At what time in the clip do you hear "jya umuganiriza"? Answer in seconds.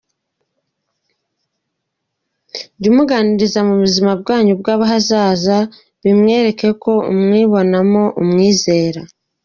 2.81-3.59